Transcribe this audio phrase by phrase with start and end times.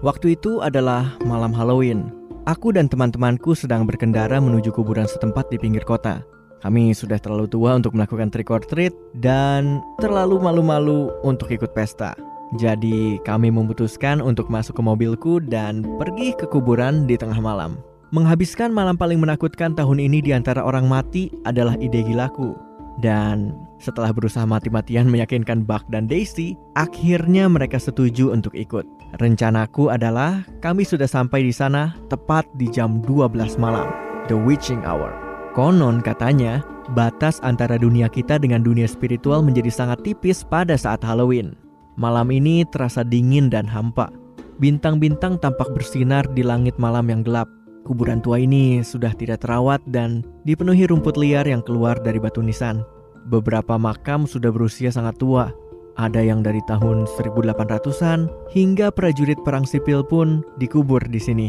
[0.00, 2.08] Waktu itu adalah malam Halloween.
[2.48, 6.24] Aku dan teman-temanku sedang berkendara menuju kuburan setempat di pinggir kota.
[6.64, 12.16] Kami sudah terlalu tua untuk melakukan trick or treat dan terlalu malu-malu untuk ikut pesta.
[12.56, 17.76] Jadi kami memutuskan untuk masuk ke mobilku dan pergi ke kuburan di tengah malam.
[18.08, 22.56] Menghabiskan malam paling menakutkan tahun ini di antara orang mati adalah ide gilaku.
[23.00, 28.84] Dan setelah berusaha mati-matian meyakinkan Buck dan Daisy, akhirnya mereka setuju untuk ikut.
[29.16, 33.88] Rencanaku adalah kami sudah sampai di sana tepat di jam 12 malam,
[34.28, 35.16] the witching hour.
[35.56, 36.62] Konon katanya,
[36.94, 41.58] batas antara dunia kita dengan dunia spiritual menjadi sangat tipis pada saat Halloween.
[41.98, 44.12] Malam ini terasa dingin dan hampa.
[44.60, 47.48] Bintang-bintang tampak bersinar di langit malam yang gelap.
[47.90, 52.86] Kuburan tua ini sudah tidak terawat dan dipenuhi rumput liar yang keluar dari batu nisan.
[53.26, 55.50] Beberapa makam sudah berusia sangat tua.
[55.98, 61.48] Ada yang dari tahun 1800-an hingga prajurit perang sipil pun dikubur di sini.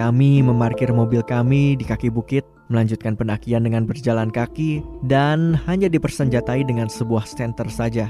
[0.00, 6.64] Kami memarkir mobil kami di kaki bukit, melanjutkan pendakian dengan berjalan kaki, dan hanya dipersenjatai
[6.64, 8.08] dengan sebuah senter saja.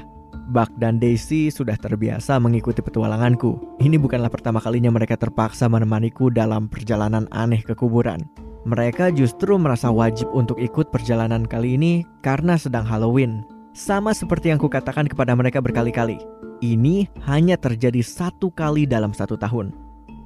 [0.51, 3.79] Buck dan Daisy sudah terbiasa mengikuti petualanganku.
[3.79, 8.19] Ini bukanlah pertama kalinya mereka terpaksa menemaniku dalam perjalanan aneh ke kuburan.
[8.67, 13.47] Mereka justru merasa wajib untuk ikut perjalanan kali ini karena sedang Halloween.
[13.71, 16.19] Sama seperti yang kukatakan kepada mereka berkali-kali.
[16.59, 19.73] Ini hanya terjadi satu kali dalam satu tahun.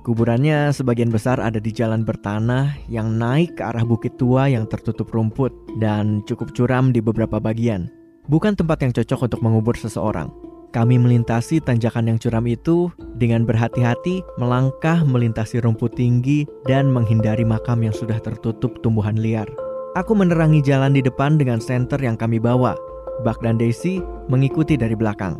[0.03, 5.09] Kuburannya sebagian besar ada di jalan bertanah yang naik ke arah bukit tua yang tertutup
[5.13, 7.89] rumput dan cukup curam di beberapa bagian
[8.27, 10.29] bukan tempat yang cocok untuk mengubur seseorang.
[10.75, 17.79] Kami melintasi tanjakan yang curam itu dengan berhati-hati melangkah melintasi rumput tinggi dan menghindari makam
[17.79, 19.47] yang sudah tertutup tumbuhan liar.
[19.95, 22.75] Aku menerangi jalan di depan dengan senter yang kami bawa.
[23.23, 25.39] Buck dan Daisy mengikuti dari belakang.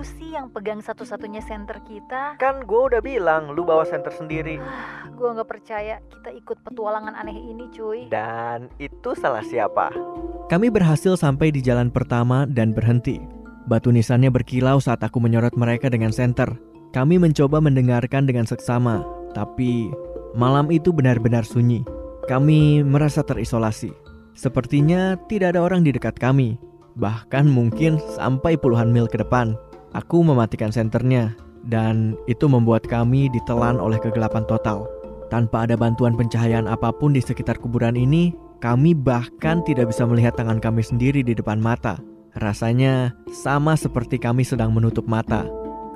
[0.00, 2.40] Lu sih yang pegang satu-satunya senter kita?
[2.40, 4.56] Kan gue udah bilang lu bawa senter sendiri.
[5.12, 8.08] gue nggak percaya kita ikut petualangan aneh ini cuy.
[8.08, 9.92] Dan itu salah siapa?
[10.48, 13.20] Kami berhasil sampai di jalan pertama dan berhenti.
[13.68, 16.48] Batu nisannya berkilau saat aku menyorot mereka dengan senter.
[16.96, 19.04] Kami mencoba mendengarkan dengan seksama,
[19.36, 19.92] tapi
[20.32, 21.84] malam itu benar-benar sunyi.
[22.24, 23.92] Kami merasa terisolasi.
[24.32, 26.56] Sepertinya tidak ada orang di dekat kami,
[26.96, 29.60] bahkan mungkin sampai puluhan mil ke depan.
[29.90, 31.34] Aku mematikan senternya,
[31.66, 34.86] dan itu membuat kami ditelan oleh kegelapan total.
[35.30, 40.34] Tanpa ada bantuan pencahayaan apa pun di sekitar kuburan ini, kami bahkan tidak bisa melihat
[40.38, 41.98] tangan kami sendiri di depan mata.
[42.38, 45.46] Rasanya sama seperti kami sedang menutup mata.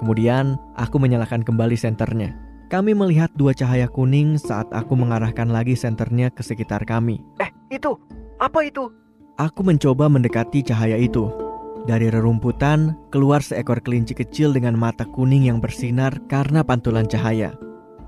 [0.02, 2.34] Kemudian aku menyalakan kembali senternya.
[2.72, 7.22] Kami melihat dua cahaya kuning saat aku mengarahkan lagi senternya ke sekitar kami.
[7.38, 7.94] Eh, itu
[8.42, 8.90] apa itu?
[9.38, 11.43] Aku mencoba mendekati cahaya itu.
[11.84, 17.52] Dari rerumputan keluar seekor kelinci kecil dengan mata kuning yang bersinar karena pantulan cahaya.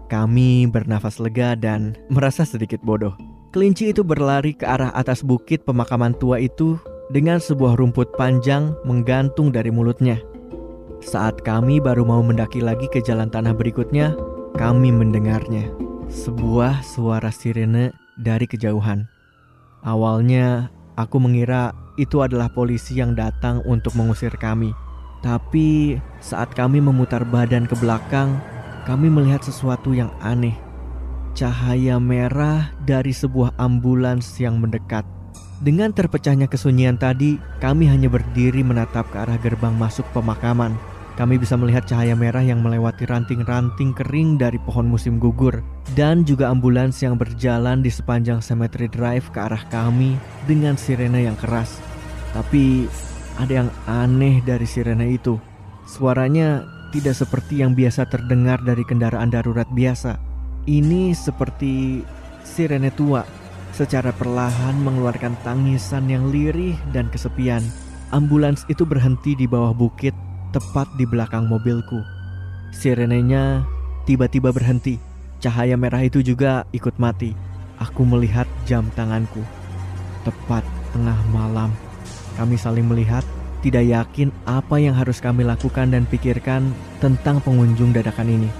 [0.08, 3.12] Kami bernafas lega dan merasa sedikit bodoh.
[3.52, 6.80] Kelinci itu berlari ke arah atas bukit pemakaman tua itu
[7.12, 10.20] dengan sebuah rumput panjang menggantung dari mulutnya.
[11.04, 14.16] Saat kami baru mau mendaki lagi ke jalan tanah berikutnya,
[14.56, 15.68] kami mendengarnya.
[16.08, 19.04] Sebuah suara sirene dari kejauhan.
[19.84, 24.72] Awalnya, aku mengira itu adalah polisi yang datang untuk mengusir kami.
[25.24, 28.38] Tapi saat kami memutar badan ke belakang,
[28.84, 30.54] kami melihat sesuatu yang aneh
[31.36, 35.04] cahaya merah dari sebuah ambulans yang mendekat.
[35.60, 40.72] Dengan terpecahnya kesunyian tadi, kami hanya berdiri menatap ke arah gerbang masuk pemakaman.
[41.16, 45.64] Kami bisa melihat cahaya merah yang melewati ranting-ranting kering dari pohon musim gugur
[45.96, 51.36] dan juga ambulans yang berjalan di sepanjang Cemetery Drive ke arah kami dengan sirene yang
[51.40, 51.80] keras.
[52.36, 52.84] Tapi
[53.40, 55.40] ada yang aneh dari sirene itu.
[55.88, 60.20] Suaranya tidak seperti yang biasa terdengar dari kendaraan darurat biasa.
[60.68, 62.04] Ini seperti
[62.44, 63.24] sirene tua,
[63.72, 67.64] secara perlahan mengeluarkan tangisan yang lirih dan kesepian.
[68.12, 70.12] Ambulans itu berhenti di bawah bukit,
[70.56, 72.00] tepat di belakang mobilku.
[72.72, 73.60] Sirenenya
[74.08, 74.96] tiba-tiba berhenti.
[75.36, 77.36] Cahaya merah itu juga ikut mati.
[77.76, 79.44] Aku melihat jam tanganku.
[80.24, 80.64] Tepat
[80.96, 81.68] tengah malam,
[82.40, 83.20] kami saling melihat,
[83.60, 86.72] tidak yakin apa yang harus kami lakukan dan pikirkan
[87.04, 88.50] tentang pengunjung dadakan ini.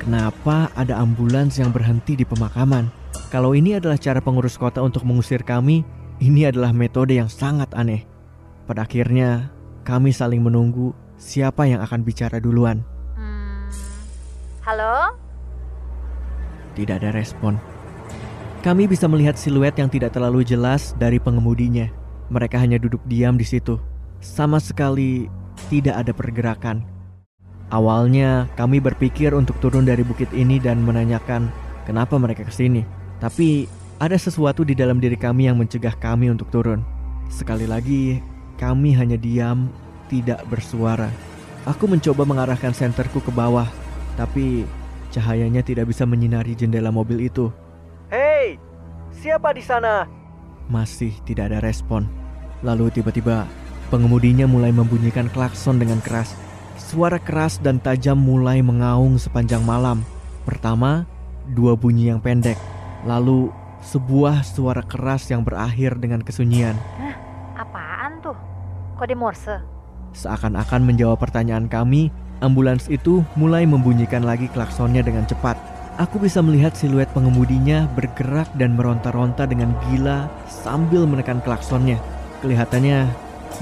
[0.00, 2.88] Kenapa ada ambulans yang berhenti di pemakaman?
[3.28, 5.84] Kalau ini adalah cara pengurus kota untuk mengusir kami,
[6.24, 8.08] ini adalah metode yang sangat aneh.
[8.64, 9.52] Pada akhirnya,
[9.84, 12.86] kami saling menunggu siapa yang akan bicara duluan.
[13.18, 13.66] Hmm,
[14.62, 15.12] halo?
[16.78, 17.58] Tidak ada respon.
[18.62, 21.90] Kami bisa melihat siluet yang tidak terlalu jelas dari pengemudinya.
[22.30, 23.78] Mereka hanya duduk diam di situ.
[24.22, 25.26] Sama sekali
[25.70, 26.82] tidak ada pergerakan.
[27.68, 31.52] Awalnya kami berpikir untuk turun dari bukit ini dan menanyakan
[31.84, 32.82] kenapa mereka ke sini.
[33.18, 33.68] Tapi
[33.98, 36.80] ada sesuatu di dalam diri kami yang mencegah kami untuk turun.
[37.28, 38.22] Sekali lagi,
[38.56, 39.68] kami hanya diam,
[40.08, 41.12] tidak bersuara.
[41.68, 43.68] Aku mencoba mengarahkan senterku ke bawah,
[44.16, 44.64] tapi
[45.12, 47.52] cahayanya tidak bisa menyinari jendela mobil itu.
[48.08, 48.56] Hei,
[49.12, 50.08] siapa di sana?
[50.72, 52.08] Masih tidak ada respon.
[52.64, 53.44] Lalu tiba-tiba
[53.92, 56.32] pengemudinya mulai membunyikan klakson dengan keras.
[56.80, 60.00] Suara keras dan tajam mulai mengaung sepanjang malam.
[60.48, 61.04] Pertama,
[61.52, 62.56] dua bunyi yang pendek.
[63.04, 63.52] Lalu,
[63.84, 66.74] sebuah suara keras yang berakhir dengan kesunyian.
[67.54, 68.36] Apaan tuh?
[68.96, 69.77] Kode Morse?
[70.16, 75.58] Seakan-akan menjawab pertanyaan kami, ambulans itu mulai membunyikan lagi klaksonnya dengan cepat.
[75.98, 81.98] Aku bisa melihat siluet pengemudinya bergerak dan meronta-ronta dengan gila sambil menekan klaksonnya.
[82.38, 83.10] Kelihatannya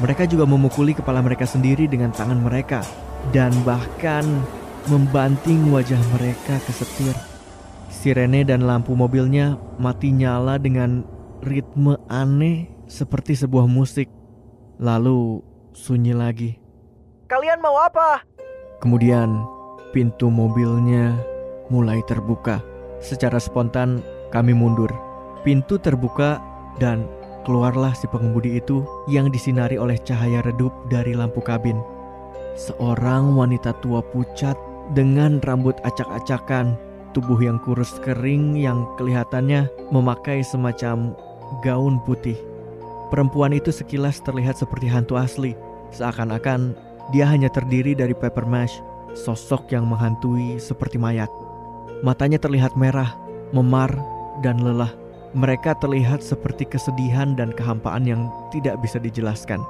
[0.05, 2.85] mereka juga memukuli kepala mereka sendiri dengan tangan mereka
[3.33, 4.23] dan bahkan
[4.93, 7.17] membanting wajah mereka ke setir.
[7.89, 11.09] Sirene dan lampu mobilnya mati nyala dengan
[11.41, 14.13] ritme aneh seperti sebuah musik.
[14.77, 15.41] Lalu
[15.77, 16.57] sunyi lagi.
[17.29, 18.25] Kalian mau apa?
[18.81, 19.45] Kemudian
[19.93, 21.21] pintu mobilnya
[21.69, 22.65] mulai terbuka.
[23.05, 24.01] Secara spontan
[24.33, 24.89] kami mundur.
[25.45, 26.41] Pintu terbuka
[26.81, 27.05] dan
[27.45, 31.77] keluarlah si pengemudi itu yang disinari oleh cahaya redup dari lampu kabin.
[32.57, 34.57] Seorang wanita tua pucat
[34.97, 36.75] dengan rambut acak-acakan,
[37.13, 41.13] tubuh yang kurus kering yang kelihatannya memakai semacam
[41.61, 42.41] gaun putih.
[43.07, 45.55] Perempuan itu sekilas terlihat seperti hantu asli,
[45.95, 46.75] seakan-akan
[47.15, 48.83] dia hanya terdiri dari paper mash,
[49.15, 51.31] sosok yang menghantui seperti mayat.
[52.03, 53.15] Matanya terlihat merah,
[53.55, 53.95] memar,
[54.43, 54.91] dan lelah.
[55.37, 59.61] Mereka terlihat seperti kesedihan dan kehampaan yang tidak bisa dijelaskan.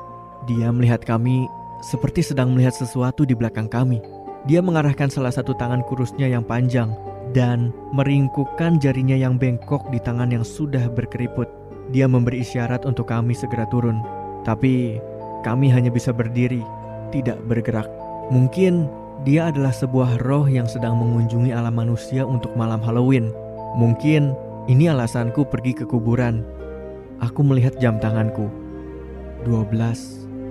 [0.46, 1.44] Dia melihat kami
[1.82, 4.00] seperti sedang melihat sesuatu di belakang kami.
[4.46, 6.94] Dia mengarahkan salah satu tangan kurusnya yang panjang
[7.34, 11.50] dan meringkukkan jarinya yang bengkok di tangan yang sudah berkeriput.
[11.90, 14.02] Dia memberi isyarat untuk kami segera turun,
[14.46, 15.02] tapi
[15.42, 16.62] kami hanya bisa berdiri,
[17.10, 17.88] tidak bergerak.
[18.30, 18.88] Mungkin
[19.24, 23.32] dia adalah sebuah roh yang sedang mengunjungi alam manusia untuk malam Halloween.
[23.76, 24.36] Mungkin
[24.68, 26.44] ini alasanku pergi ke kuburan.
[27.24, 28.50] Aku melihat jam tanganku.
[29.48, 29.72] 12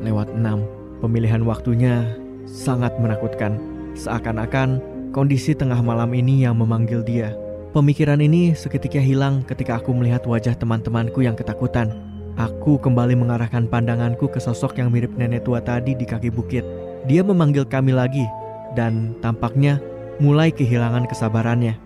[0.02, 1.04] lewat 6.
[1.04, 2.08] Pemilihan waktunya
[2.48, 3.60] sangat menakutkan,
[3.94, 4.80] seakan-akan
[5.12, 7.36] kondisi tengah malam ini yang memanggil dia.
[7.76, 12.15] Pemikiran ini seketika hilang ketika aku melihat wajah teman-temanku yang ketakutan.
[12.36, 16.68] Aku kembali mengarahkan pandanganku ke sosok yang mirip nenek tua tadi di kaki bukit.
[17.08, 18.28] Dia memanggil kami lagi,
[18.76, 19.80] dan tampaknya
[20.20, 21.80] mulai kehilangan kesabarannya.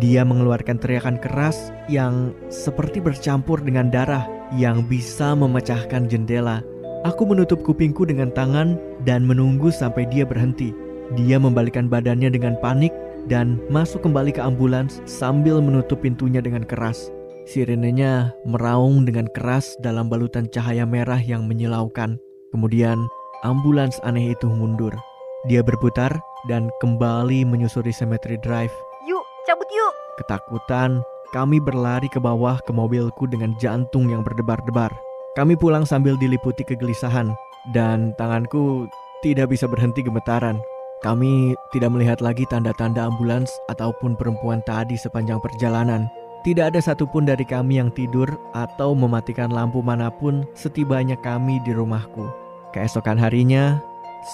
[0.00, 4.26] Dia mengeluarkan teriakan keras yang seperti bercampur dengan darah
[4.56, 6.64] yang bisa memecahkan jendela
[7.04, 10.72] Aku menutup kupingku dengan tangan dan menunggu sampai dia berhenti.
[11.20, 12.96] Dia membalikkan badannya dengan panik
[13.28, 17.12] dan masuk kembali ke ambulans sambil menutup pintunya dengan keras.
[17.44, 22.16] Sirenenya meraung dengan keras dalam balutan cahaya merah yang menyilaukan.
[22.56, 23.04] Kemudian,
[23.44, 24.96] ambulans aneh itu mundur.
[25.44, 26.16] Dia berputar
[26.48, 28.72] dan kembali menyusuri cemetery drive.
[29.04, 29.92] Yuk, cabut yuk!
[30.24, 31.04] Ketakutan,
[31.36, 34.88] kami berlari ke bawah ke mobilku dengan jantung yang berdebar-debar.
[35.36, 37.28] Kami pulang sambil diliputi kegelisahan
[37.76, 38.88] dan tanganku
[39.20, 40.56] tidak bisa berhenti gemetaran.
[41.04, 46.08] Kami tidak melihat lagi tanda-tanda ambulans ataupun perempuan tadi sepanjang perjalanan.
[46.44, 51.72] Tidak ada satupun dari kami yang tidur atau mematikan lampu mana pun setibanya kami di
[51.72, 52.28] rumahku.
[52.76, 53.80] Keesokan harinya,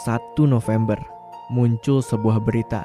[0.03, 0.99] 1 November,
[1.55, 2.83] muncul sebuah berita.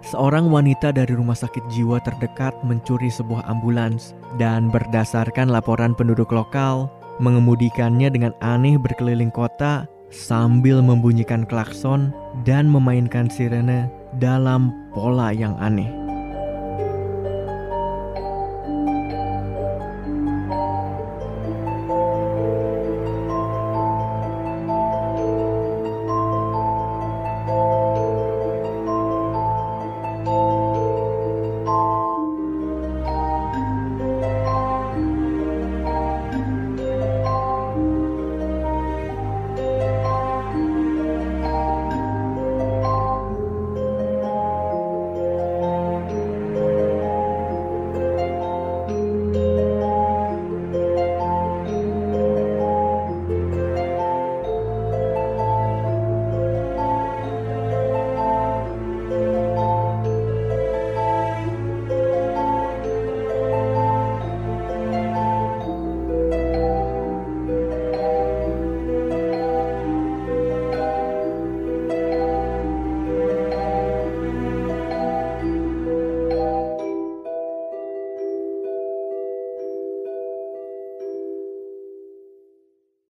[0.00, 6.88] Seorang wanita dari rumah sakit jiwa terdekat mencuri sebuah ambulans dan berdasarkan laporan penduduk lokal,
[7.20, 12.08] mengemudikannya dengan aneh berkeliling kota sambil membunyikan klakson
[12.48, 16.01] dan memainkan sirene dalam pola yang aneh.